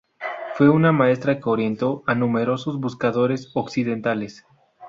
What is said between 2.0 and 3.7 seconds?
a numerosos buscadores